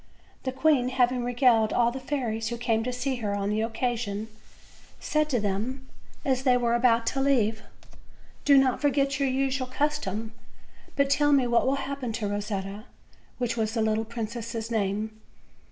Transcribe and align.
The 0.45 0.51
queen, 0.51 0.89
having 0.89 1.23
regaled 1.23 1.71
all 1.73 1.91
the 1.91 1.99
fairies 1.99 2.47
who 2.47 2.57
came 2.57 2.83
to 2.85 2.91
see 2.91 3.17
her 3.17 3.35
on 3.35 3.51
the 3.51 3.61
occasion, 3.61 4.29
said 4.99 5.29
to 5.29 5.39
them 5.39 5.87
as 6.25 6.41
they 6.41 6.57
were 6.57 6.73
about 6.73 7.05
to 7.05 7.21
leave: 7.21 7.61
"Do 8.43 8.57
not 8.57 8.81
forget 8.81 9.19
your 9.19 9.29
usual 9.29 9.67
custom, 9.67 10.31
but 10.95 11.07
tell 11.11 11.31
me 11.31 11.45
what 11.45 11.67
will 11.67 11.75
hap 11.75 11.99
pen 12.01 12.13
to 12.13 12.27
Rosetta," 12.27 12.85
which 13.37 13.55
was 13.55 13.75
the 13.75 13.81
little 13.83 14.03
princess' 14.05 14.71
name. 14.71 15.21